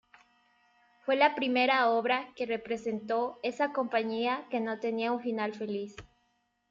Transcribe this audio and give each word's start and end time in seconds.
Fue 1.05 1.15
la 1.15 1.35
primera 1.35 1.87
obra 1.91 2.33
que 2.35 2.47
representó 2.47 3.39
esa 3.43 3.71
compañía 3.71 4.47
que 4.49 4.59
no 4.59 4.79
tenía 4.79 5.11
un 5.11 5.21
final 5.21 5.53
feliz. 5.53 5.95